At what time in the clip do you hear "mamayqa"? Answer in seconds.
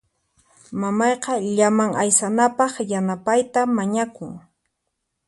0.81-1.33